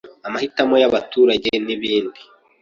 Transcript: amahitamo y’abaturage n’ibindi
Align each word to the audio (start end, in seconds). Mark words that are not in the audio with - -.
amahitamo 0.27 0.75
y’abaturage 0.81 1.49
n’ibindi 1.65 2.21